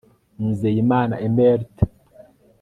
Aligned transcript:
nizeyimana 0.39 1.15
emerthe 1.27 1.83